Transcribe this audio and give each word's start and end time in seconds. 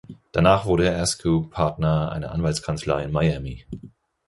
Danach 0.31 0.65
wurde 0.65 0.97
Askew 0.97 1.49
Partner 1.51 2.11
einer 2.11 2.31
Anwaltskanzlei 2.31 3.03
in 3.03 3.11
Miami. 3.11 3.67